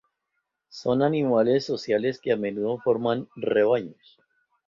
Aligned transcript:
Son 0.69 1.03
animales 1.03 1.63
sociales 1.63 2.19
que, 2.19 2.31
a 2.31 2.35
menudo, 2.35 2.79
forman 2.79 3.27
rebaños. 3.35 4.17